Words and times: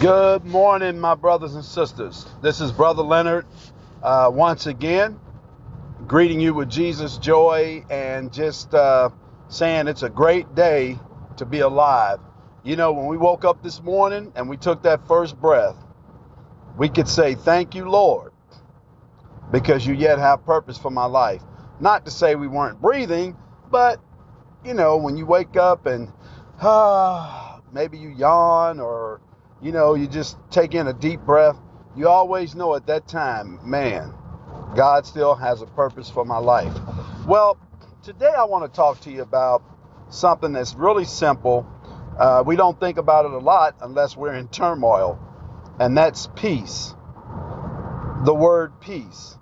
Good 0.00 0.44
morning, 0.44 1.00
my 1.00 1.14
brothers 1.14 1.54
and 1.54 1.64
sisters. 1.64 2.26
This 2.42 2.60
is 2.60 2.70
Brother 2.72 3.02
Leonard 3.02 3.46
uh, 4.02 4.30
once 4.32 4.66
again, 4.66 5.18
greeting 6.06 6.40
you 6.40 6.54
with 6.54 6.68
Jesus' 6.68 7.18
joy 7.18 7.84
and 7.90 8.32
just 8.32 8.74
uh, 8.74 9.10
saying 9.48 9.88
it's 9.88 10.02
a 10.02 10.10
great 10.10 10.54
day 10.54 10.98
to 11.38 11.46
be 11.46 11.60
alive. 11.60 12.20
You 12.62 12.76
know, 12.76 12.92
when 12.92 13.06
we 13.06 13.16
woke 13.16 13.44
up 13.44 13.62
this 13.62 13.82
morning 13.82 14.32
and 14.36 14.48
we 14.48 14.56
took 14.58 14.82
that 14.82 15.06
first 15.08 15.40
breath, 15.40 15.76
we 16.76 16.88
could 16.88 17.08
say, 17.08 17.34
Thank 17.34 17.74
you, 17.74 17.88
Lord, 17.88 18.32
because 19.50 19.86
you 19.86 19.94
yet 19.94 20.18
have 20.18 20.44
purpose 20.44 20.78
for 20.78 20.90
my 20.90 21.06
life. 21.06 21.42
Not 21.80 22.04
to 22.04 22.10
say 22.10 22.34
we 22.34 22.48
weren't 22.48 22.80
breathing, 22.80 23.36
but, 23.70 24.00
you 24.64 24.74
know, 24.74 24.98
when 24.98 25.16
you 25.16 25.26
wake 25.26 25.56
up 25.56 25.86
and 25.86 26.12
uh, 26.60 27.45
maybe 27.72 27.98
you 27.98 28.10
yawn 28.10 28.80
or 28.80 29.20
you 29.62 29.72
know, 29.72 29.94
you 29.94 30.06
just 30.06 30.36
take 30.50 30.74
in 30.74 30.86
a 30.86 30.92
deep 30.92 31.20
breath. 31.20 31.56
You 31.96 32.08
always 32.08 32.54
know 32.54 32.74
at 32.74 32.86
that 32.86 33.08
time, 33.08 33.58
man, 33.68 34.12
God 34.76 35.06
still 35.06 35.34
has 35.34 35.62
a 35.62 35.66
purpose 35.66 36.10
for 36.10 36.24
my 36.24 36.38
life. 36.38 36.72
Well, 37.26 37.58
today 38.02 38.32
I 38.36 38.44
want 38.44 38.70
to 38.70 38.76
talk 38.76 39.00
to 39.02 39.10
you 39.10 39.22
about 39.22 39.62
something 40.10 40.52
that's 40.52 40.74
really 40.74 41.06
simple. 41.06 41.66
Uh, 42.18 42.42
we 42.46 42.56
don't 42.56 42.78
think 42.78 42.98
about 42.98 43.24
it 43.24 43.32
a 43.32 43.38
lot 43.38 43.76
unless 43.80 44.16
we're 44.16 44.34
in 44.34 44.48
turmoil, 44.48 45.18
and 45.80 45.96
that's 45.96 46.28
peace. 46.36 46.94
The 48.24 48.34
word 48.34 48.80
peace. 48.80 49.38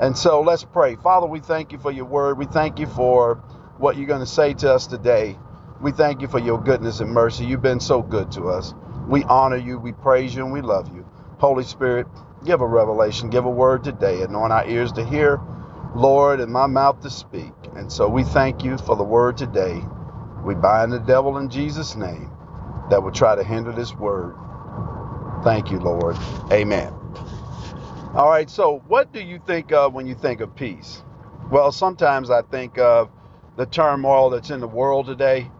And 0.00 0.16
so 0.16 0.40
let's 0.40 0.64
pray. 0.64 0.96
Father, 0.96 1.26
we 1.26 1.40
thank 1.40 1.72
you 1.72 1.78
for 1.78 1.90
your 1.90 2.04
word. 2.04 2.38
We 2.38 2.46
thank 2.46 2.78
you 2.78 2.86
for 2.86 3.36
what 3.78 3.96
you're 3.96 4.06
going 4.06 4.20
to 4.20 4.26
say 4.26 4.54
to 4.54 4.72
us 4.72 4.86
today. 4.86 5.36
We 5.82 5.92
thank 5.92 6.22
you 6.22 6.28
for 6.28 6.40
your 6.40 6.62
goodness 6.62 7.00
and 7.00 7.10
mercy. 7.12 7.46
You've 7.46 7.62
been 7.62 7.80
so 7.80 8.02
good 8.02 8.32
to 8.32 8.48
us. 8.50 8.74
We 9.08 9.24
honor 9.24 9.56
you, 9.58 9.78
we 9.78 9.92
praise 9.92 10.34
you, 10.34 10.44
and 10.44 10.52
we 10.52 10.62
love 10.62 10.94
you. 10.94 11.06
Holy 11.38 11.64
Spirit, 11.64 12.06
give 12.44 12.62
a 12.62 12.66
revelation, 12.66 13.30
give 13.30 13.44
a 13.46 13.50
word 13.50 13.84
today, 13.84 14.22
anoint 14.22 14.52
our 14.52 14.66
ears 14.68 14.92
to 14.92 15.04
hear, 15.06 15.40
Lord, 15.94 16.40
and 16.40 16.52
my 16.52 16.66
mouth 16.66 17.00
to 17.02 17.10
speak. 17.10 17.52
And 17.76 17.92
so 17.92 18.08
we 18.08 18.24
thank 18.24 18.64
you 18.64 18.78
for 18.78 18.96
the 18.96 19.04
word 19.04 19.36
today. 19.38 19.80
We 20.44 20.54
bind 20.56 20.92
the 20.92 21.00
devil 21.00 21.38
in 21.38 21.50
Jesus' 21.50 21.96
name 21.96 22.30
that 22.90 23.02
would 23.02 23.14
try 23.14 23.36
to 23.36 23.44
hinder 23.44 23.72
this 23.72 23.94
word. 23.94 24.36
Thank 25.44 25.70
you, 25.70 25.78
Lord. 25.80 26.16
Amen. 26.52 26.92
All 28.14 28.28
right, 28.28 28.50
so 28.50 28.84
what 28.88 29.12
do 29.12 29.22
you 29.22 29.40
think 29.46 29.72
of 29.72 29.94
when 29.94 30.06
you 30.06 30.14
think 30.14 30.40
of 30.42 30.54
peace? 30.54 31.02
Well, 31.50 31.72
sometimes 31.72 32.30
I 32.30 32.42
think 32.42 32.78
of 32.78 33.10
the 33.56 33.66
turmoil 33.66 34.30
that's 34.30 34.50
in 34.50 34.60
the 34.60 34.68
world 34.68 35.06
today, 35.06 35.50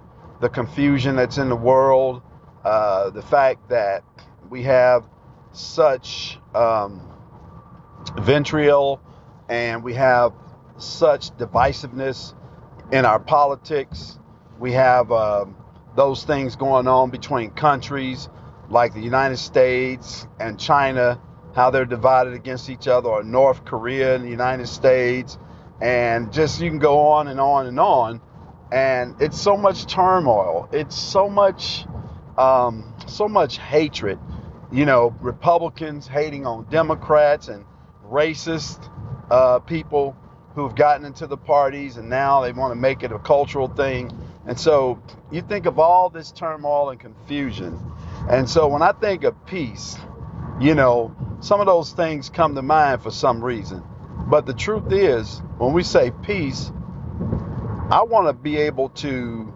the 0.41 0.49
confusion 0.49 1.17
that's 1.17 1.39
in 1.39 1.49
the 1.49 1.57
world, 1.57 2.23
uh, 2.65 3.11
the 3.11 3.23
fact 3.23 3.69
that 3.69 4.05
we 4.51 4.63
have 4.63 5.05
such 5.53 6.39
um, 6.55 7.03
and 9.49 9.83
we 9.83 9.95
have 9.95 10.33
such 10.79 11.31
divisiveness 11.37 12.35
in 12.93 13.05
our 13.05 13.19
politics. 13.19 14.19
We 14.59 14.73
have 14.73 15.11
um, 15.13 15.57
those 15.97 16.25
things 16.25 16.57
going 16.57 16.87
on 16.87 17.11
between 17.11 17.51
countries 17.51 18.29
like 18.71 18.95
the 18.95 19.01
United 19.01 19.39
States 19.39 20.27
and 20.39 20.59
China, 20.59 21.21
how 21.55 21.71
they're 21.71 21.87
divided 21.87 22.35
against 22.35 22.69
each 22.69 22.87
other, 22.87 23.09
or 23.09 23.23
North 23.23 23.65
Korea 23.65 24.15
and 24.15 24.25
the 24.25 24.31
United 24.31 24.69
States. 24.69 25.39
And 25.81 26.33
just 26.33 26.61
you 26.61 26.69
can 26.69 26.79
go 26.79 27.09
on 27.09 27.29
and 27.29 27.41
on 27.41 27.67
and 27.67 27.81
on. 27.81 28.21
And 28.71 29.15
it's 29.21 29.41
so 29.41 29.57
much 29.57 29.87
turmoil. 29.87 30.69
It's 30.73 30.97
so 30.97 31.29
much 31.29 31.87
um, 32.39 32.95
so 33.07 33.29
much 33.29 33.59
hatred. 33.59 34.19
You 34.71 34.87
know, 34.87 35.15
Republicans 35.21 36.07
hating 36.07 36.47
on 36.47 36.67
Democrats 36.71 37.49
and 37.49 37.65
racist 38.07 38.89
uh, 39.31 39.59
people 39.61 40.17
who've 40.55 40.75
gotten 40.75 41.05
into 41.05 41.27
the 41.27 41.37
parties 41.37 41.97
and 41.97 42.09
now 42.09 42.41
they 42.43 42.53
want 42.53 42.73
to 42.73 42.77
make 42.77 43.03
it 43.03 43.13
a 43.13 43.19
cultural 43.19 43.69
thing. 43.69 44.11
And 44.47 44.59
so 44.59 45.03
you 45.31 45.43
think 45.43 45.67
of 45.67 45.79
all 45.79 46.11
this 46.11 46.33
turmoil 46.33 46.91
and 46.91 47.01
confusion. 47.01 47.79
And 48.31 48.49
so 48.49 48.69
when 48.69 48.83
I 48.83 48.93
think 48.93 49.25
of 49.25 49.47
peace, 49.47 49.97
you 50.61 50.75
know, 50.75 51.15
some 51.41 51.61
of 51.61 51.67
those 51.67 51.93
things 51.93 52.29
come 52.29 52.55
to 52.55 52.63
mind 52.63 53.03
for 53.03 53.11
some 53.11 53.45
reason. 53.45 53.83
But 54.29 54.47
the 54.47 54.55
truth 54.55 54.93
is, 54.93 55.41
when 55.59 55.73
we 55.73 55.83
say 55.83 56.13
peace, 56.23 56.73
I 57.91 58.03
want 58.03 58.27
to 58.27 58.35
be 58.35 58.59
able 58.59 58.91
to 58.91 59.55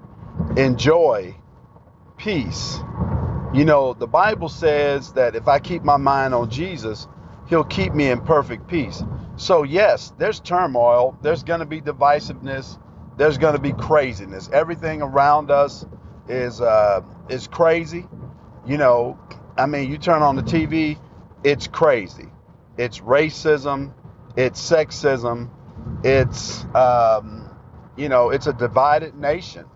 enjoy 0.56 1.36
peace. 2.16 2.78
You 3.52 3.66
know, 3.66 3.92
the 3.92 4.06
Bible 4.06 4.48
says 4.48 5.12
that 5.12 5.36
if 5.36 5.48
I 5.48 5.58
keep 5.58 5.82
my 5.84 5.98
mind 5.98 6.32
on 6.34 6.48
Jesus, 6.48 7.08
He'll 7.48 7.64
keep 7.64 7.92
me 7.92 8.08
in 8.08 8.20
perfect 8.22 8.68
peace. 8.68 9.02
So, 9.36 9.64
yes, 9.64 10.14
there's 10.16 10.40
turmoil, 10.40 11.18
there's 11.20 11.42
going 11.42 11.60
to 11.60 11.66
be 11.66 11.82
divisiveness, 11.82 12.78
there's 13.18 13.36
going 13.36 13.54
to 13.54 13.60
be 13.60 13.72
craziness. 13.72 14.48
Everything 14.50 15.02
around 15.02 15.50
us 15.50 15.84
is 16.28 16.62
uh, 16.62 17.02
is 17.28 17.48
crazy. 17.48 18.06
You 18.66 18.78
know, 18.78 19.18
I 19.58 19.66
mean, 19.66 19.90
you 19.90 19.98
turn 19.98 20.22
on 20.22 20.36
the 20.36 20.42
TV, 20.42 20.98
it's 21.44 21.66
crazy. 21.66 22.28
It's 22.78 23.00
racism, 23.00 23.92
it's 24.36 24.58
sexism, 24.70 25.50
it's 26.02 26.64
um, 26.74 27.41
you 27.96 28.08
know, 28.08 28.30
it's 28.30 28.46
a 28.46 28.52
divided 28.52 29.14
nation. 29.14 29.66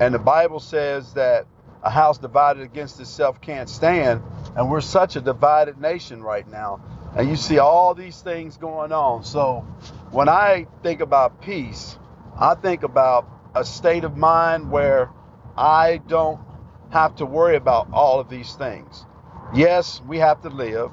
And 0.00 0.14
the 0.14 0.18
Bible 0.18 0.60
says 0.60 1.14
that 1.14 1.46
a 1.82 1.90
house 1.90 2.18
divided 2.18 2.62
against 2.62 3.00
itself 3.00 3.40
can't 3.40 3.68
stand. 3.68 4.22
And 4.56 4.70
we're 4.70 4.80
such 4.80 5.16
a 5.16 5.20
divided 5.20 5.80
nation 5.80 6.22
right 6.22 6.46
now. 6.48 6.80
And 7.16 7.28
you 7.28 7.36
see 7.36 7.58
all 7.58 7.94
these 7.94 8.20
things 8.20 8.56
going 8.56 8.92
on. 8.92 9.24
So 9.24 9.60
when 10.10 10.28
I 10.28 10.66
think 10.82 11.00
about 11.00 11.40
peace, 11.40 11.98
I 12.38 12.54
think 12.54 12.82
about 12.82 13.28
a 13.54 13.64
state 13.64 14.04
of 14.04 14.16
mind 14.16 14.70
where 14.70 15.10
I 15.56 16.00
don't 16.06 16.40
have 16.90 17.16
to 17.16 17.26
worry 17.26 17.56
about 17.56 17.88
all 17.92 18.20
of 18.20 18.28
these 18.28 18.54
things. 18.54 19.04
Yes, 19.54 20.00
we 20.06 20.18
have 20.18 20.42
to 20.42 20.48
live. 20.48 20.90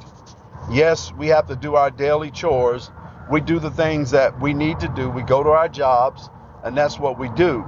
Yes, 0.71 1.11
we 1.13 1.27
have 1.27 1.47
to 1.47 1.55
do 1.55 1.75
our 1.75 1.91
daily 1.91 2.31
chores. 2.31 2.89
We 3.29 3.41
do 3.41 3.59
the 3.59 3.71
things 3.71 4.11
that 4.11 4.39
we 4.39 4.53
need 4.53 4.79
to 4.79 4.87
do. 4.87 5.09
We 5.09 5.21
go 5.23 5.43
to 5.43 5.49
our 5.49 5.69
jobs, 5.69 6.29
and 6.65 6.75
that's 6.75 6.99
what 6.99 7.17
we 7.17 7.29
do. 7.29 7.63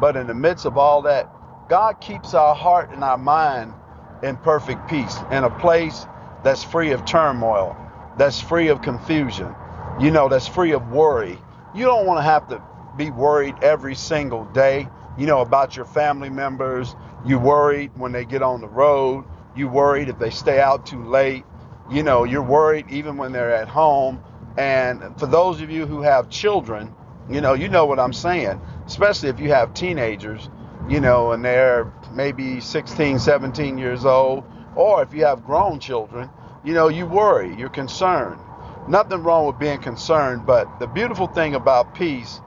But 0.00 0.16
in 0.16 0.26
the 0.26 0.34
midst 0.34 0.64
of 0.64 0.78
all 0.78 1.02
that, 1.02 1.28
God 1.68 2.00
keeps 2.00 2.32
our 2.32 2.54
heart 2.54 2.90
and 2.92 3.02
our 3.04 3.18
mind 3.18 3.74
in 4.22 4.36
perfect 4.38 4.88
peace, 4.88 5.18
in 5.30 5.44
a 5.44 5.50
place 5.58 6.06
that's 6.44 6.62
free 6.62 6.92
of 6.92 7.04
turmoil, 7.04 7.76
that's 8.16 8.40
free 8.40 8.68
of 8.68 8.80
confusion, 8.82 9.54
you 10.00 10.10
know, 10.10 10.28
that's 10.28 10.46
free 10.46 10.72
of 10.72 10.88
worry. 10.88 11.38
You 11.74 11.84
don't 11.84 12.06
want 12.06 12.18
to 12.18 12.22
have 12.22 12.48
to 12.48 12.62
be 12.96 13.10
worried 13.10 13.56
every 13.62 13.94
single 13.94 14.44
day, 14.46 14.88
you 15.18 15.26
know, 15.26 15.40
about 15.40 15.76
your 15.76 15.84
family 15.84 16.30
members. 16.30 16.94
You 17.24 17.38
worried 17.38 17.90
when 17.96 18.12
they 18.12 18.24
get 18.24 18.42
on 18.42 18.60
the 18.60 18.68
road. 18.68 19.24
You 19.56 19.68
worried 19.68 20.08
if 20.08 20.18
they 20.18 20.30
stay 20.30 20.60
out 20.60 20.86
too 20.86 21.04
late. 21.04 21.44
You 21.90 22.02
know, 22.02 22.24
you're 22.24 22.42
worried 22.42 22.86
even 22.90 23.16
when 23.16 23.32
they're 23.32 23.54
at 23.54 23.68
home. 23.68 24.20
And 24.56 25.02
for 25.18 25.26
those 25.26 25.60
of 25.60 25.70
you 25.70 25.86
who 25.86 26.02
have 26.02 26.30
children, 26.30 26.94
you 27.30 27.40
know, 27.40 27.54
you 27.54 27.68
know 27.68 27.86
what 27.86 28.00
I'm 28.00 28.12
saying, 28.14 28.60
especially 28.86 29.30
if 29.30 29.40
you 29.40 29.50
have 29.50 29.74
teenagers 29.74 30.50
you 30.88 31.00
know, 31.00 31.32
and 31.32 31.44
they're 31.44 31.92
maybe 32.12 32.60
16, 32.60 33.18
17 33.18 33.78
years 33.78 34.04
old, 34.06 34.44
or 34.76 35.02
if 35.02 35.14
you 35.14 35.24
have 35.24 35.44
grown 35.44 35.80
children, 35.80 36.30
you 36.64 36.74
know, 36.74 36.88
you 36.88 37.06
worry, 37.06 37.54
you're 37.56 37.68
concerned. 37.70 38.40
Nothing 38.88 39.22
wrong 39.22 39.46
with 39.46 39.58
being 39.58 39.80
concerned, 39.80 40.46
but 40.46 40.68
the 40.80 40.86
beautiful 40.88 41.26
thing 41.28 41.54
about 41.56 41.94
peace 41.94 42.40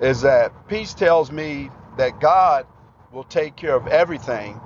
is 0.00 0.22
that 0.22 0.68
peace 0.68 0.94
tells 0.94 1.32
me 1.32 1.70
that 1.98 2.20
God 2.20 2.66
will 3.12 3.24
take 3.24 3.56
care 3.56 3.76
of 3.76 3.86
everything, 3.88 4.60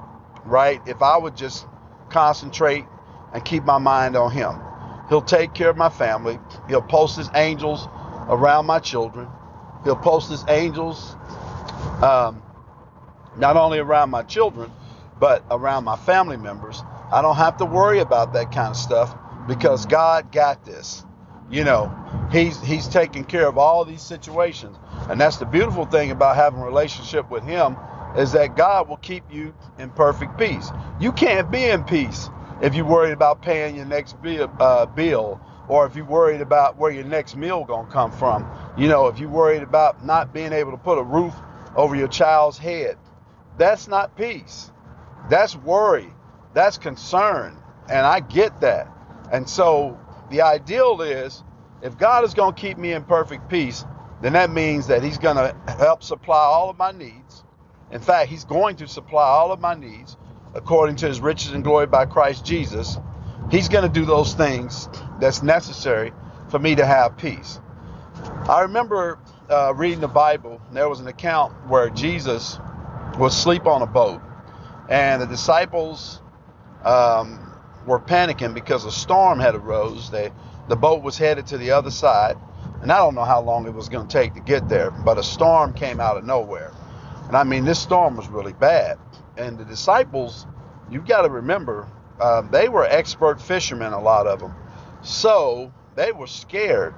right? 0.46 0.80
If 0.86 1.02
I 1.02 1.18
would 1.18 1.36
just 1.36 1.66
concentrate 2.10 2.86
and 3.34 3.44
keep 3.44 3.64
my 3.64 3.78
mind 3.78 4.16
on 4.16 4.32
Him, 4.32 4.56
He'll 5.10 5.22
take 5.22 5.54
care 5.54 5.70
of 5.70 5.76
my 5.76 5.90
family. 5.90 6.38
He'll 6.68 6.82
post 6.82 7.16
His 7.16 7.30
angels 7.34 7.88
around 8.28 8.66
my 8.66 8.78
children. 8.80 9.28
He'll 9.84 9.96
post 9.96 10.30
His 10.30 10.44
angels 10.48 11.14
um, 12.02 12.42
not 13.36 13.56
only 13.56 13.78
around 13.78 14.10
my 14.10 14.22
children, 14.22 14.70
but 15.18 15.44
around 15.50 15.84
my 15.84 15.96
family 15.96 16.36
members. 16.36 16.82
I 17.12 17.22
don't 17.22 17.36
have 17.36 17.56
to 17.58 17.64
worry 17.64 18.00
about 18.00 18.32
that 18.34 18.52
kind 18.52 18.70
of 18.70 18.76
stuff 18.76 19.14
because 19.46 19.86
God 19.86 20.30
got 20.32 20.64
this. 20.64 21.04
You 21.50 21.64
know, 21.64 21.92
He's 22.30 22.60
He's 22.60 22.88
taking 22.88 23.24
care 23.24 23.46
of 23.46 23.58
all 23.58 23.84
these 23.84 24.02
situations. 24.02 24.76
And 25.08 25.20
that's 25.20 25.38
the 25.38 25.46
beautiful 25.46 25.86
thing 25.86 26.10
about 26.10 26.36
having 26.36 26.60
a 26.60 26.64
relationship 26.64 27.30
with 27.30 27.44
Him 27.44 27.76
is 28.16 28.32
that 28.32 28.56
God 28.56 28.88
will 28.88 28.96
keep 28.98 29.24
you 29.30 29.54
in 29.78 29.90
perfect 29.90 30.38
peace. 30.38 30.70
You 31.00 31.12
can't 31.12 31.50
be 31.50 31.64
in 31.64 31.84
peace 31.84 32.28
if 32.60 32.74
you're 32.74 32.84
worried 32.84 33.12
about 33.12 33.42
paying 33.42 33.76
your 33.76 33.86
next 33.86 34.20
bill, 34.20 34.50
uh, 34.60 34.86
bill 34.86 35.40
or 35.68 35.86
if 35.86 35.96
you're 35.96 36.04
worried 36.06 36.40
about 36.42 36.78
where 36.78 36.90
your 36.92 37.04
next 37.04 37.36
meal 37.36 37.64
gonna 37.64 37.90
come 37.90 38.12
from. 38.12 38.48
You 38.78 38.88
know, 38.88 39.08
if 39.08 39.18
you're 39.20 39.30
worried 39.30 39.62
about 39.62 40.04
not 40.04 40.32
being 40.34 40.52
able 40.52 40.72
to 40.72 40.78
put 40.78 40.98
a 40.98 41.04
roof 41.04 41.34
over 41.76 41.96
your 41.96 42.08
child's 42.08 42.58
head 42.58 42.98
that's 43.58 43.88
not 43.88 44.16
peace. 44.16 44.72
That's 45.30 45.56
worry. 45.56 46.08
That's 46.54 46.78
concern. 46.78 47.56
And 47.90 48.06
I 48.06 48.20
get 48.20 48.60
that. 48.62 48.88
And 49.32 49.48
so 49.48 49.98
the 50.30 50.42
ideal 50.42 51.02
is 51.02 51.44
if 51.82 51.98
God 51.98 52.24
is 52.24 52.34
going 52.34 52.54
to 52.54 52.60
keep 52.60 52.78
me 52.78 52.92
in 52.92 53.04
perfect 53.04 53.48
peace, 53.50 53.84
then 54.22 54.34
that 54.34 54.50
means 54.50 54.88
that 54.88 55.02
He's 55.02 55.18
going 55.18 55.36
to 55.36 55.54
help 55.78 56.02
supply 56.02 56.38
all 56.38 56.70
of 56.70 56.78
my 56.78 56.92
needs. 56.92 57.44
In 57.92 58.00
fact, 58.00 58.30
He's 58.30 58.44
going 58.44 58.76
to 58.76 58.88
supply 58.88 59.24
all 59.26 59.52
of 59.52 59.60
my 59.60 59.74
needs 59.74 60.16
according 60.54 60.96
to 60.96 61.08
His 61.08 61.20
riches 61.20 61.52
and 61.52 61.64
glory 61.64 61.86
by 61.86 62.06
Christ 62.06 62.44
Jesus. 62.46 62.98
He's 63.50 63.68
going 63.68 63.84
to 63.84 63.88
do 63.92 64.04
those 64.04 64.34
things 64.34 64.88
that's 65.20 65.42
necessary 65.42 66.12
for 66.50 66.58
me 66.58 66.74
to 66.74 66.84
have 66.84 67.16
peace. 67.16 67.60
I 68.48 68.62
remember 68.62 69.18
uh, 69.48 69.72
reading 69.74 70.00
the 70.00 70.08
Bible, 70.08 70.60
there 70.72 70.88
was 70.88 71.00
an 71.00 71.06
account 71.06 71.52
where 71.68 71.88
Jesus 71.90 72.58
was 73.18 73.34
asleep 73.34 73.66
on 73.66 73.82
a 73.82 73.86
boat, 73.86 74.20
and 74.88 75.22
the 75.22 75.26
disciples 75.26 76.20
um, 76.84 77.54
were 77.86 78.00
panicking 78.00 78.54
because 78.54 78.84
a 78.84 78.92
storm 78.92 79.40
had 79.40 79.54
arose. 79.54 80.10
They, 80.10 80.30
the 80.68 80.76
boat 80.76 81.02
was 81.02 81.16
headed 81.16 81.46
to 81.48 81.58
the 81.58 81.70
other 81.70 81.90
side, 81.90 82.36
and 82.82 82.92
I 82.92 82.98
don't 82.98 83.14
know 83.14 83.24
how 83.24 83.40
long 83.40 83.66
it 83.66 83.74
was 83.74 83.88
going 83.88 84.06
to 84.06 84.12
take 84.12 84.34
to 84.34 84.40
get 84.40 84.68
there, 84.68 84.90
but 84.90 85.18
a 85.18 85.22
storm 85.22 85.72
came 85.72 86.00
out 86.00 86.16
of 86.16 86.24
nowhere. 86.24 86.72
And 87.26 87.36
I 87.36 87.44
mean, 87.44 87.64
this 87.64 87.78
storm 87.78 88.16
was 88.16 88.28
really 88.28 88.52
bad. 88.52 88.98
And 89.36 89.58
the 89.58 89.64
disciples, 89.64 90.46
you've 90.90 91.06
got 91.06 91.22
to 91.22 91.30
remember, 91.30 91.86
uh, 92.20 92.42
they 92.42 92.68
were 92.68 92.84
expert 92.84 93.40
fishermen, 93.40 93.92
a 93.92 94.00
lot 94.00 94.26
of 94.26 94.40
them. 94.40 94.54
So 95.02 95.72
they 95.94 96.12
were 96.12 96.26
scared 96.26 96.94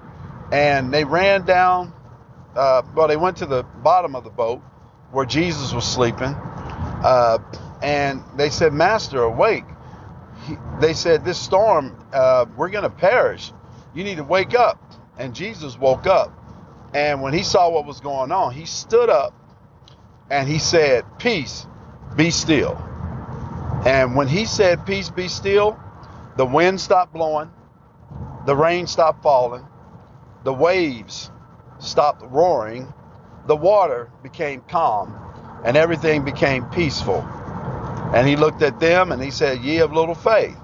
and 0.52 0.92
they 0.92 1.04
ran 1.04 1.44
down. 1.44 1.92
Uh, 2.56 2.82
well, 2.94 3.08
they 3.08 3.16
went 3.16 3.36
to 3.38 3.46
the 3.46 3.62
bottom 3.62 4.16
of 4.16 4.24
the 4.24 4.30
boat 4.30 4.60
where 5.12 5.26
Jesus 5.26 5.72
was 5.72 5.84
sleeping, 5.84 6.34
uh, 7.04 7.38
and 7.82 8.22
they 8.36 8.50
said, 8.50 8.72
"Master, 8.72 9.22
awake!" 9.22 9.64
He, 10.46 10.56
they 10.80 10.92
said, 10.94 11.24
"This 11.24 11.38
storm, 11.38 11.96
uh, 12.12 12.46
we're 12.56 12.70
going 12.70 12.84
to 12.84 12.90
perish. 12.90 13.52
You 13.94 14.04
need 14.04 14.16
to 14.16 14.24
wake 14.24 14.54
up." 14.54 14.80
And 15.18 15.34
Jesus 15.34 15.78
woke 15.78 16.06
up, 16.06 16.32
and 16.94 17.22
when 17.22 17.32
he 17.32 17.42
saw 17.42 17.68
what 17.70 17.86
was 17.86 18.00
going 18.00 18.32
on, 18.32 18.52
he 18.52 18.64
stood 18.64 19.10
up 19.10 19.34
and 20.30 20.48
he 20.48 20.58
said, 20.58 21.04
"Peace, 21.18 21.66
be 22.16 22.30
still." 22.30 22.89
And 23.84 24.16
when 24.16 24.28
he 24.28 24.44
said, 24.44 24.86
"Peace, 24.86 25.10
be 25.10 25.28
still," 25.28 25.78
the 26.36 26.46
wind 26.46 26.80
stopped 26.80 27.12
blowing, 27.12 27.50
the 28.46 28.56
rain 28.56 28.86
stopped 28.86 29.22
falling, 29.22 29.66
the 30.44 30.52
waves 30.52 31.30
stopped 31.78 32.22
roaring, 32.22 32.92
the 33.46 33.56
water 33.56 34.10
became 34.22 34.62
calm, 34.68 35.14
and 35.64 35.76
everything 35.76 36.24
became 36.24 36.64
peaceful. 36.66 37.26
And 38.14 38.26
he 38.26 38.36
looked 38.36 38.62
at 38.62 38.80
them 38.80 39.12
and 39.12 39.22
he 39.22 39.30
said, 39.30 39.60
Ye 39.60 39.78
of 39.78 39.92
little 39.92 40.14
faith. 40.14 40.56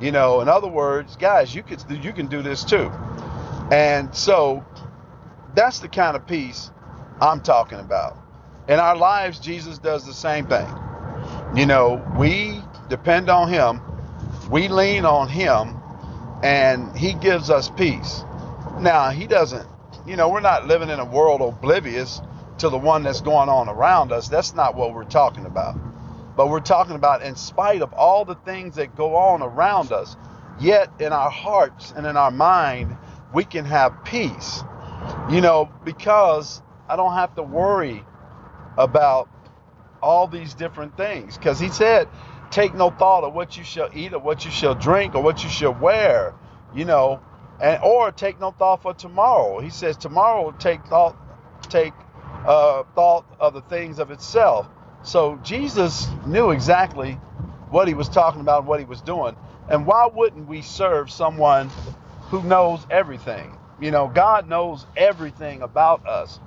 You 0.00 0.12
know, 0.12 0.40
in 0.40 0.48
other 0.48 0.68
words, 0.68 1.16
guys, 1.16 1.54
you 1.54 1.62
can 1.62 1.78
you 2.02 2.12
can 2.12 2.26
do 2.26 2.42
this 2.42 2.64
too. 2.64 2.90
And 3.70 4.14
so 4.14 4.64
that's 5.54 5.80
the 5.80 5.88
kind 5.88 6.16
of 6.16 6.26
peace 6.26 6.70
I'm 7.20 7.40
talking 7.40 7.80
about. 7.80 8.16
In 8.68 8.78
our 8.78 8.96
lives, 8.96 9.38
Jesus 9.38 9.78
does 9.78 10.06
the 10.06 10.12
same 10.14 10.46
thing. 10.46 10.68
You 11.54 11.66
know, 11.66 12.04
we 12.18 12.60
depend 12.88 13.30
on 13.30 13.48
him, 13.48 13.80
we 14.50 14.68
lean 14.68 15.04
on 15.04 15.28
him, 15.28 15.76
and 16.42 16.96
he 16.96 17.14
gives 17.14 17.50
us 17.50 17.70
peace. 17.70 18.22
Now, 18.80 19.10
he 19.10 19.26
doesn't, 19.26 19.66
you 20.06 20.16
know, 20.16 20.28
we're 20.28 20.40
not 20.40 20.66
living 20.66 20.90
in 20.90 21.00
a 21.00 21.04
world 21.04 21.40
oblivious 21.40 22.20
to 22.58 22.68
the 22.68 22.78
one 22.78 23.02
that's 23.02 23.20
going 23.20 23.48
on 23.48 23.68
around 23.68 24.12
us. 24.12 24.28
That's 24.28 24.54
not 24.54 24.76
what 24.76 24.94
we're 24.94 25.04
talking 25.04 25.46
about. 25.46 25.76
But 26.36 26.48
we're 26.48 26.60
talking 26.60 26.94
about, 26.94 27.22
in 27.22 27.36
spite 27.36 27.82
of 27.82 27.92
all 27.94 28.24
the 28.24 28.34
things 28.34 28.76
that 28.76 28.94
go 28.94 29.16
on 29.16 29.42
around 29.42 29.92
us, 29.92 30.16
yet 30.60 30.90
in 31.00 31.12
our 31.12 31.30
hearts 31.30 31.92
and 31.96 32.06
in 32.06 32.16
our 32.16 32.30
mind, 32.30 32.96
we 33.32 33.44
can 33.44 33.64
have 33.64 34.04
peace. 34.04 34.62
You 35.30 35.40
know, 35.40 35.70
because 35.84 36.62
I 36.88 36.96
don't 36.96 37.14
have 37.14 37.34
to 37.36 37.42
worry 37.42 38.04
about 38.76 39.28
all 40.06 40.28
these 40.28 40.54
different 40.54 40.96
things. 40.96 41.36
Because 41.36 41.60
he 41.60 41.68
said, 41.68 42.08
take 42.50 42.74
no 42.74 42.90
thought 42.90 43.24
of 43.24 43.34
what 43.34 43.56
you 43.56 43.64
shall 43.64 43.90
eat 43.94 44.14
or 44.14 44.20
what 44.20 44.44
you 44.44 44.50
shall 44.50 44.74
drink 44.74 45.14
or 45.14 45.22
what 45.22 45.44
you 45.44 45.50
shall 45.50 45.74
wear. 45.74 46.34
You 46.74 46.84
know, 46.84 47.20
and 47.60 47.80
or 47.82 48.12
take 48.12 48.40
no 48.40 48.52
thought 48.52 48.82
for 48.82 48.94
tomorrow. 48.94 49.60
He 49.60 49.70
says 49.70 49.96
tomorrow 49.96 50.52
take 50.58 50.86
thought 50.86 51.16
take 51.68 51.94
uh, 52.46 52.84
thought 52.94 53.26
of 53.40 53.54
the 53.54 53.62
things 53.62 53.98
of 53.98 54.10
itself. 54.10 54.68
So 55.02 55.38
Jesus 55.42 56.06
knew 56.26 56.50
exactly 56.50 57.12
what 57.70 57.88
he 57.88 57.94
was 57.94 58.08
talking 58.08 58.40
about, 58.40 58.60
and 58.60 58.68
what 58.68 58.80
he 58.80 58.86
was 58.86 59.00
doing, 59.02 59.36
and 59.70 59.86
why 59.86 60.08
wouldn't 60.12 60.48
we 60.48 60.62
serve 60.62 61.10
someone 61.10 61.70
who 62.30 62.42
knows 62.44 62.86
everything? 62.90 63.58
You 63.80 63.90
know, 63.90 64.08
God 64.08 64.48
knows 64.48 64.86
everything 64.96 65.62
about 65.62 66.06
us, 66.06 66.40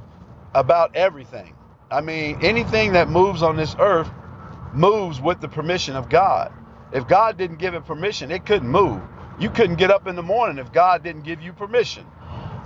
about 0.53 0.95
everything. 0.95 1.53
I 1.91 2.01
mean, 2.01 2.39
anything 2.41 2.93
that 2.93 3.09
moves 3.09 3.43
on 3.43 3.57
this 3.57 3.75
earth 3.79 4.09
moves 4.73 5.21
with 5.21 5.41
the 5.41 5.47
permission 5.47 5.95
of 5.95 6.09
God. 6.09 6.51
If 6.93 7.07
God 7.07 7.37
didn't 7.37 7.57
give 7.57 7.73
it 7.75 7.85
permission, 7.85 8.31
it 8.31 8.45
couldn't 8.45 8.69
move. 8.69 9.01
You 9.39 9.49
couldn't 9.49 9.77
get 9.77 9.91
up 9.91 10.07
in 10.07 10.15
the 10.15 10.23
morning 10.23 10.57
if 10.59 10.71
God 10.73 11.03
didn't 11.03 11.23
give 11.23 11.41
you 11.41 11.53
permission. 11.53 12.05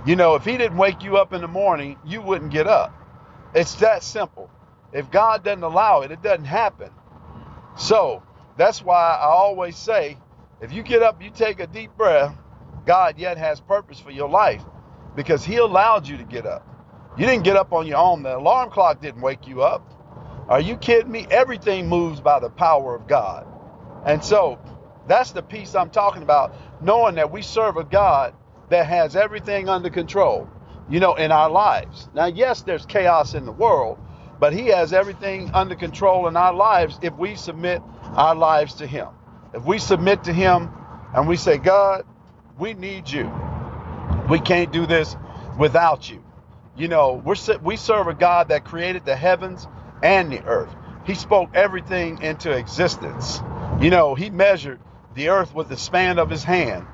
You 0.06 0.16
know, 0.16 0.34
if 0.34 0.44
He 0.44 0.56
didn't 0.58 0.78
wake 0.78 1.02
you 1.02 1.16
up 1.18 1.32
in 1.32 1.40
the 1.40 1.48
morning, 1.48 1.98
you 2.04 2.22
wouldn't 2.22 2.52
get 2.52 2.66
up. 2.66 2.94
It's 3.54 3.76
that 3.76 4.02
simple. 4.02 4.50
If 4.92 5.10
God 5.10 5.44
doesn't 5.44 5.62
allow 5.64 6.02
it, 6.02 6.10
it 6.10 6.22
doesn't 6.22 6.46
happen. 6.46 6.90
So 7.78 8.22
that's 8.56 8.82
why 8.82 9.18
I 9.20 9.26
always 9.26 9.76
say 9.76 10.18
if 10.60 10.72
you 10.72 10.82
get 10.82 11.02
up, 11.02 11.22
you 11.22 11.30
take 11.30 11.60
a 11.60 11.66
deep 11.66 11.96
breath, 11.96 12.34
God 12.86 13.18
yet 13.18 13.38
has 13.38 13.60
purpose 13.60 14.00
for 14.00 14.10
your 14.12 14.28
life 14.28 14.62
because 15.16 15.44
He 15.44 15.56
allowed 15.58 16.08
you 16.08 16.16
to 16.18 16.24
get 16.24 16.46
up. 16.46 16.66
You 17.16 17.26
didn't 17.26 17.44
get 17.44 17.56
up 17.56 17.72
on 17.72 17.86
your 17.86 17.98
own. 17.98 18.24
The 18.24 18.36
alarm 18.36 18.70
clock 18.70 19.00
didn't 19.00 19.20
wake 19.20 19.46
you 19.46 19.62
up. 19.62 19.88
Are 20.48 20.60
you 20.60 20.76
kidding 20.76 21.12
me? 21.12 21.26
Everything 21.30 21.88
moves 21.88 22.20
by 22.20 22.40
the 22.40 22.50
power 22.50 22.94
of 22.94 23.06
God. 23.06 23.46
And 24.04 24.22
so 24.24 24.58
that's 25.06 25.32
the 25.32 25.42
peace 25.42 25.74
I'm 25.76 25.90
talking 25.90 26.22
about, 26.22 26.54
knowing 26.82 27.16
that 27.16 27.30
we 27.30 27.42
serve 27.42 27.76
a 27.76 27.84
God 27.84 28.34
that 28.70 28.86
has 28.86 29.16
everything 29.16 29.68
under 29.68 29.90
control, 29.90 30.48
you 30.90 31.00
know, 31.00 31.14
in 31.14 31.30
our 31.30 31.50
lives. 31.50 32.08
Now, 32.14 32.26
yes, 32.26 32.62
there's 32.62 32.84
chaos 32.86 33.34
in 33.34 33.46
the 33.46 33.52
world, 33.52 33.98
but 34.40 34.52
He 34.52 34.66
has 34.68 34.92
everything 34.92 35.50
under 35.54 35.76
control 35.76 36.26
in 36.26 36.36
our 36.36 36.54
lives 36.54 36.98
if 37.02 37.14
we 37.14 37.36
submit 37.36 37.80
our 38.02 38.34
lives 38.34 38.74
to 38.76 38.88
Him. 38.88 39.08
If 39.54 39.64
we 39.64 39.78
submit 39.78 40.24
to 40.24 40.32
Him 40.32 40.70
and 41.14 41.28
we 41.28 41.36
say, 41.36 41.58
God, 41.58 42.06
we 42.58 42.74
need 42.74 43.08
you. 43.08 43.32
We 44.28 44.40
can't 44.40 44.72
do 44.72 44.86
this 44.86 45.16
without 45.58 46.10
you. 46.10 46.23
You 46.76 46.88
know, 46.88 47.22
we're, 47.24 47.36
we 47.62 47.76
serve 47.76 48.08
a 48.08 48.14
God 48.14 48.48
that 48.48 48.64
created 48.64 49.04
the 49.04 49.16
heavens 49.16 49.66
and 50.02 50.32
the 50.32 50.44
earth. 50.44 50.74
He 51.06 51.14
spoke 51.14 51.50
everything 51.54 52.22
into 52.22 52.52
existence. 52.52 53.40
You 53.80 53.90
know, 53.90 54.14
He 54.14 54.30
measured 54.30 54.80
the 55.14 55.30
earth 55.30 55.54
with 55.54 55.68
the 55.68 55.76
span 55.76 56.18
of 56.18 56.30
his 56.30 56.44
hand. 56.44 56.86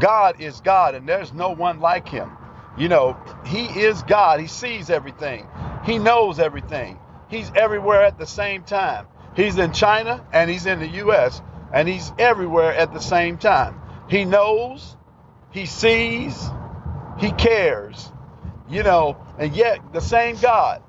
God 0.00 0.40
is 0.40 0.60
God, 0.60 0.94
and 0.94 1.08
there's 1.08 1.32
no 1.32 1.50
one 1.50 1.80
like 1.80 2.08
him. 2.08 2.30
You 2.78 2.88
know, 2.88 3.16
he 3.46 3.66
is 3.66 4.02
God. 4.04 4.40
He 4.40 4.46
sees 4.46 4.90
everything, 4.90 5.46
he 5.84 5.98
knows 5.98 6.38
everything. 6.38 6.98
He's 7.28 7.50
everywhere 7.56 8.02
at 8.04 8.18
the 8.18 8.26
same 8.26 8.62
time. 8.64 9.06
He's 9.36 9.58
in 9.58 9.72
China 9.72 10.24
and 10.32 10.50
he's 10.50 10.66
in 10.66 10.78
the 10.78 10.88
U.S., 10.88 11.42
and 11.72 11.88
he's 11.88 12.12
everywhere 12.18 12.72
at 12.74 12.92
the 12.92 13.00
same 13.00 13.38
time. 13.38 13.80
He 14.08 14.24
knows, 14.24 14.96
he 15.50 15.66
sees, 15.66 16.40
he 17.18 17.32
cares, 17.32 18.12
you 18.70 18.84
know, 18.84 19.16
and 19.38 19.54
yet 19.56 19.80
the 19.92 20.00
same 20.00 20.36
God 20.38 20.82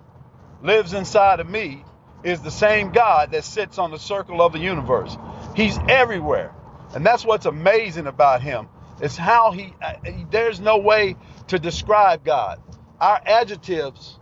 lives 0.64 0.94
inside 0.94 1.40
of 1.40 1.50
me 1.50 1.84
is 2.24 2.42
the 2.42 2.52
same 2.52 2.92
God 2.92 3.32
that 3.32 3.46
sits 3.46 3.78
on 3.80 3.92
the 3.92 4.00
circle 4.00 4.42
of 4.42 4.54
the 4.54 4.60
universe. 4.60 5.18
He's 5.56 5.78
everywhere. 5.90 6.54
And 6.96 7.06
that's 7.06 7.26
what's 7.26 7.48
amazing 7.48 8.08
about 8.08 8.42
him. 8.44 8.68
It's 9.02 9.18
how 9.18 9.52
he, 9.52 9.74
uh, 9.82 9.94
there's 10.32 10.60
no 10.60 10.80
way 10.80 11.16
to 11.50 11.60
describe 11.60 12.26
God. 12.26 12.62
Our 13.02 13.22
adjectives 13.26 14.20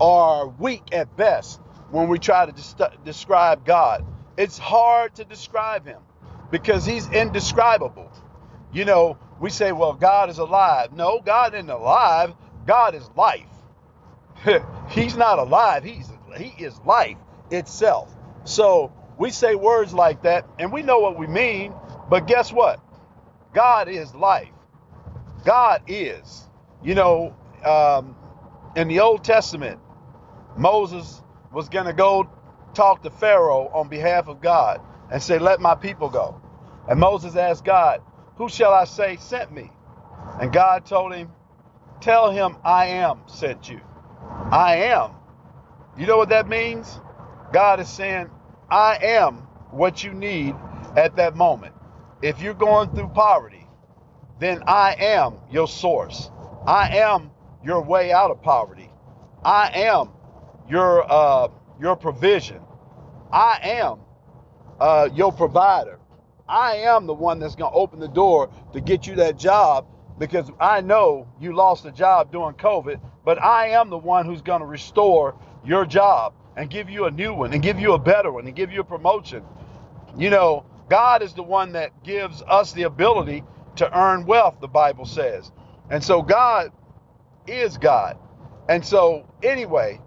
are 0.00 0.48
weak 0.48 0.82
at 0.92 1.16
best 1.16 1.60
when 1.90 2.08
we 2.08 2.18
try 2.18 2.46
to 2.46 2.52
des- 2.52 2.96
describe 3.04 3.64
God. 3.64 4.04
It's 4.36 4.58
hard 4.58 5.14
to 5.16 5.24
describe 5.24 5.86
him 5.86 6.00
because 6.50 6.86
he's 6.86 7.08
indescribable. 7.10 8.10
You 8.72 8.84
know, 8.86 9.18
we 9.40 9.50
say, 9.50 9.72
well, 9.72 9.94
God 9.94 10.30
is 10.30 10.38
alive. 10.38 10.92
No, 10.92 11.20
God 11.20 11.54
isn't 11.54 11.70
alive. 11.70 12.34
God 12.66 12.94
is 12.96 13.08
life. 13.16 13.46
he's 14.90 15.16
not 15.16 15.38
alive. 15.38 15.84
He's 15.84 16.10
he 16.38 16.54
is 16.64 16.78
life 16.86 17.18
itself. 17.50 18.14
So 18.44 18.92
we 19.18 19.30
say 19.30 19.54
words 19.56 19.94
like 19.94 20.22
that 20.22 20.46
and 20.58 20.72
we 20.72 20.82
know 20.82 21.00
what 21.00 21.18
we 21.18 21.26
mean, 21.26 21.74
but 22.10 22.26
guess 22.26 22.52
what? 22.52 22.80
God 23.54 23.88
is 23.88 24.14
life. 24.14 24.48
God 25.44 25.82
is. 25.88 26.48
You 26.82 26.94
know, 26.96 27.36
um, 27.64 28.16
in 28.76 28.88
the 28.88 29.00
Old 29.00 29.24
Testament, 29.24 29.80
Moses 30.56 31.22
was 31.52 31.68
going 31.68 31.86
to 31.86 31.92
go 31.94 32.28
talk 32.74 33.02
to 33.02 33.10
Pharaoh 33.10 33.70
on 33.74 33.88
behalf 33.88 34.28
of 34.28 34.40
God. 34.40 34.80
and 35.10 35.22
say, 35.22 35.38
Let 35.38 35.60
my 35.60 35.74
people 35.76 36.10
go. 36.10 36.40
And 36.88 37.00
Moses 37.00 37.36
asked 37.36 37.64
God, 37.64 38.02
Who 38.36 38.48
shall 38.48 38.72
I 38.74 38.84
say 38.84 39.16
sent 39.18 39.52
me? 39.52 39.70
And 40.40 40.52
God 40.52 40.86
told 40.86 41.14
him, 41.14 41.30
Tell 42.00 42.30
him 42.30 42.56
I 42.64 42.86
am 42.88 43.20
sent 43.28 43.70
you. 43.70 43.80
I 44.52 44.76
am. 44.76 45.12
You 45.96 46.06
know 46.06 46.18
what 46.18 46.28
that 46.28 46.46
means? 46.46 47.00
God 47.54 47.80
is 47.80 47.88
saying, 47.88 48.28
I 48.70 48.98
am 49.00 49.36
what 49.70 50.04
you 50.04 50.12
need 50.12 50.54
at 50.94 51.16
that 51.16 51.36
moment. 51.36 51.74
If 52.20 52.42
you're 52.42 52.52
going 52.52 52.90
through 52.90 53.08
poverty, 53.08 53.66
then 54.40 54.62
I 54.66 54.94
am 54.98 55.36
your 55.50 55.66
source. 55.66 56.30
I 56.66 56.98
am 56.98 57.30
your 57.64 57.80
way 57.80 58.12
out 58.12 58.30
of 58.30 58.42
poverty. 58.42 58.90
I 59.42 59.70
am 59.74 60.10
your 60.68 61.10
uh, 61.10 61.48
your 61.80 61.96
provision. 61.96 62.60
I 63.32 63.58
am 63.62 64.00
uh, 64.78 65.08
your 65.14 65.32
provider. 65.32 65.98
I 66.46 66.76
am 66.76 67.06
the 67.06 67.14
one 67.14 67.38
that's 67.38 67.56
going 67.56 67.72
to 67.72 67.76
open 67.76 68.00
the 68.00 68.08
door 68.08 68.50
to 68.74 68.80
get 68.82 69.06
you 69.06 69.14
that 69.16 69.38
job 69.38 69.86
because 70.18 70.50
I 70.60 70.82
know 70.82 71.26
you 71.40 71.54
lost 71.54 71.86
a 71.86 71.90
job 71.90 72.30
during 72.30 72.54
COVID, 72.56 73.00
but 73.24 73.42
I 73.42 73.68
am 73.68 73.90
the 73.90 73.98
one 73.98 74.26
who's 74.26 74.42
going 74.42 74.60
to 74.60 74.66
restore 74.66 75.34
your 75.64 75.86
job 75.86 76.34
and 76.56 76.68
give 76.70 76.90
you 76.90 77.06
a 77.06 77.10
new 77.10 77.34
one 77.34 77.52
and 77.52 77.62
give 77.62 77.78
you 77.78 77.94
a 77.94 77.98
better 77.98 78.32
one 78.32 78.46
and 78.46 78.54
give 78.56 78.72
you 78.72 78.80
a 78.80 78.84
promotion. 78.84 79.42
You 80.16 80.30
know, 80.30 80.64
God 80.90 81.22
is 81.22 81.34
the 81.34 81.42
one 81.42 81.72
that 81.72 82.02
gives 82.04 82.42
us 82.42 82.72
the 82.72 82.82
ability 82.84 83.44
to 83.76 83.98
earn 83.98 84.26
wealth, 84.26 84.56
the 84.60 84.68
Bible 84.68 85.06
says. 85.06 85.50
And 85.90 86.02
so 86.02 86.22
God 86.22 86.72
is 87.46 87.78
God. 87.78 88.18
And 88.68 88.84
so, 88.84 89.26
anyway, 89.42 90.00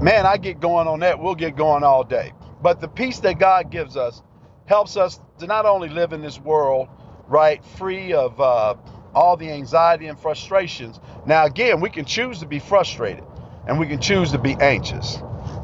man, 0.00 0.26
I 0.26 0.36
get 0.36 0.60
going 0.60 0.88
on 0.88 1.00
that. 1.00 1.20
We'll 1.20 1.34
get 1.34 1.56
going 1.56 1.84
all 1.84 2.04
day. 2.04 2.32
But 2.62 2.80
the 2.80 2.88
peace 2.88 3.20
that 3.20 3.38
God 3.38 3.70
gives 3.70 3.96
us 3.96 4.22
helps 4.66 4.96
us 4.96 5.20
to 5.38 5.46
not 5.46 5.66
only 5.66 5.88
live 5.88 6.12
in 6.12 6.22
this 6.22 6.38
world, 6.38 6.88
right, 7.28 7.64
free 7.64 8.12
of 8.12 8.40
uh, 8.40 8.74
all 9.16 9.36
the 9.36 9.50
anxiety 9.50 10.06
and 10.06 10.20
frustrations. 10.20 11.00
Now, 11.26 11.46
again, 11.46 11.80
we 11.80 11.90
can 11.90 12.04
choose 12.04 12.40
to 12.40 12.46
be 12.46 12.58
frustrated 12.60 13.24
and 13.66 13.80
we 13.80 13.86
can 13.86 14.00
choose 14.00 14.30
to 14.32 14.38
be 14.38 14.54
anxious. 14.60 15.18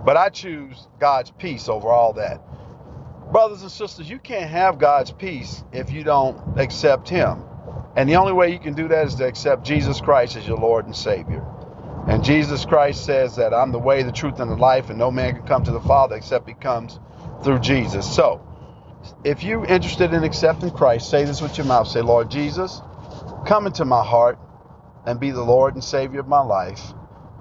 But 0.05 0.17
I 0.17 0.31
choose 0.31 0.89
God's 0.99 1.31
peace 1.31 1.69
over 1.69 1.89
all 1.89 2.15
that. 2.15 2.41
Brothers 3.31 3.63
and 3.63 3.71
sisters, 3.71 4.11
you 4.11 4.19
can't 4.19 4.51
have 4.51 4.79
God's 4.79 5.13
peace 5.13 5.63
if 5.73 5.93
you 5.93 6.03
don't 6.03 6.59
accept 6.59 7.09
Him. 7.09 7.45
And 7.95 8.09
the 8.09 8.17
only 8.17 8.33
way 8.33 8.51
you 8.51 8.59
can 8.59 8.75
do 8.75 8.89
that 8.89 9.07
is 9.07 9.15
to 9.17 9.27
accept 9.27 9.65
Jesus 9.65 10.01
Christ 10.01 10.37
as 10.37 10.49
your 10.49 10.59
Lord 10.59 10.87
and 10.87 10.97
Savior. 10.97 11.45
And 12.09 12.25
Jesus 12.25 12.65
Christ 12.65 13.05
says 13.05 13.37
that 13.37 13.55
I'm 13.55 13.71
the 13.71 13.79
way, 13.79 14.03
the 14.03 14.13
truth, 14.13 14.41
and 14.41 14.51
the 14.51 14.57
life, 14.57 14.91
and 14.91 14.99
no 14.99 15.11
man 15.11 15.37
can 15.37 15.47
come 15.47 15.63
to 15.65 15.71
the 15.71 15.81
Father 15.81 16.17
except 16.17 16.49
he 16.49 16.55
comes 16.55 16.99
through 17.45 17.61
Jesus. 17.61 18.13
So, 18.13 18.41
if 19.25 19.43
you're 19.45 19.65
interested 19.67 20.13
in 20.13 20.25
accepting 20.25 20.71
Christ, 20.71 21.11
say 21.11 21.25
this 21.25 21.41
with 21.41 21.57
your 21.57 21.67
mouth. 21.67 21.87
Say, 21.89 22.01
Lord 22.01 22.31
Jesus, 22.31 22.81
come 23.47 23.67
into 23.67 23.85
my 23.85 24.05
heart 24.05 24.39
and 25.07 25.21
be 25.21 25.31
the 25.31 25.43
Lord 25.43 25.75
and 25.75 25.85
Savior 25.85 26.21
of 26.21 26.29
my 26.29 26.41
life. 26.43 26.81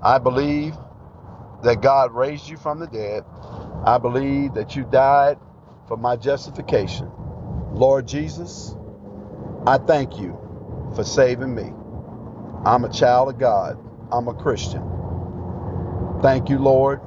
I 0.03 0.17
believe 0.19 0.75
that 1.63 1.81
God 1.81 2.13
raised 2.13 2.49
you 2.49 2.57
from 2.57 2.79
the 2.79 2.87
dead. 2.87 3.23
I 3.85 3.97
believe 3.97 4.53
that 4.55 4.75
you 4.75 4.83
died 4.85 5.37
for 5.87 5.97
my 5.97 6.15
justification. 6.15 7.11
Lord 7.73 8.07
Jesus, 8.07 8.75
I 9.67 9.77
thank 9.77 10.19
you 10.19 10.37
for 10.95 11.03
saving 11.03 11.53
me. 11.55 11.71
I'm 12.65 12.85
a 12.85 12.93
child 12.93 13.29
of 13.29 13.39
God. 13.39 13.77
I'm 14.11 14.27
a 14.27 14.33
Christian. 14.33 14.83
Thank 16.21 16.49
you, 16.49 16.59
Lord, 16.59 17.01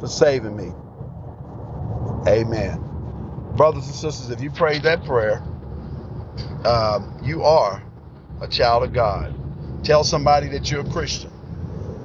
for 0.00 0.08
saving 0.08 0.56
me. 0.56 0.72
Amen. 2.28 2.82
Brothers 3.56 3.86
and 3.86 3.94
sisters, 3.94 4.30
if 4.30 4.40
you 4.40 4.50
prayed 4.50 4.82
that 4.84 5.04
prayer, 5.04 5.42
um, 6.64 7.18
you 7.22 7.44
are 7.44 7.82
a 8.40 8.48
child 8.48 8.84
of 8.84 8.92
God. 8.92 9.34
Tell 9.84 10.04
somebody 10.04 10.48
that 10.48 10.70
you're 10.70 10.82
a 10.82 10.90
Christian. 10.90 11.32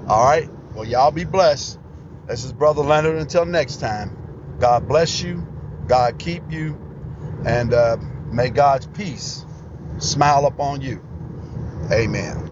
All 0.08 0.26
right? 0.26 0.50
Well, 0.76 0.86
y'all 0.86 1.12
be 1.12 1.26
blessed. 1.26 1.80
This 2.28 2.44
is 2.46 2.54
Brother 2.54 2.82
Leonard. 2.84 3.18
Until 3.18 3.46
next 3.46 3.78
time, 3.80 4.18
God 4.60 4.88
bless 4.88 5.22
you. 5.22 5.46
God 5.88 6.20
keep 6.20 6.44
you. 6.52 6.80
And 7.46 7.74
uh, 7.74 7.98
may 8.32 8.50
God's 8.50 8.88
peace 8.88 9.46
smile 10.00 10.46
upon 10.46 10.82
you. 10.82 11.02
Amen. 11.92 12.42